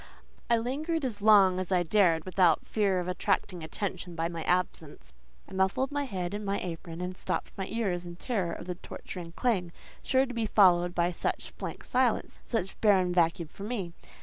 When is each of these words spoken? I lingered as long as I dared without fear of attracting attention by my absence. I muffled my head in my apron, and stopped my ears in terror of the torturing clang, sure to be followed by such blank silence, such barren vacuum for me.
I 0.49 0.57
lingered 0.57 1.05
as 1.05 1.21
long 1.21 1.59
as 1.59 1.71
I 1.71 1.83
dared 1.83 2.25
without 2.25 2.65
fear 2.65 2.99
of 2.99 3.07
attracting 3.07 3.61
attention 3.63 4.15
by 4.15 4.29
my 4.29 4.41
absence. 4.45 5.13
I 5.47 5.53
muffled 5.53 5.91
my 5.91 6.05
head 6.05 6.33
in 6.33 6.43
my 6.43 6.59
apron, 6.59 7.01
and 7.01 7.15
stopped 7.15 7.51
my 7.55 7.67
ears 7.67 8.03
in 8.03 8.15
terror 8.15 8.51
of 8.53 8.65
the 8.65 8.73
torturing 8.73 9.31
clang, 9.33 9.71
sure 10.01 10.25
to 10.25 10.33
be 10.33 10.47
followed 10.47 10.95
by 10.95 11.11
such 11.11 11.55
blank 11.55 11.83
silence, 11.83 12.39
such 12.43 12.81
barren 12.81 13.13
vacuum 13.13 13.47
for 13.49 13.61
me. 13.63 13.93